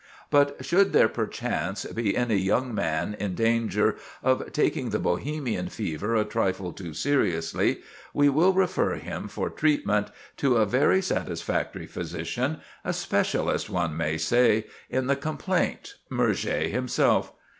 [0.31, 6.15] But should there perchance be any young man in danger of taking the Bohemian fever
[6.15, 12.61] a trifle too seriously, we will refer him for treatment to a very satisfactory physician,
[12.83, 17.31] a specialist, one may say, in the complaint—Murger himself.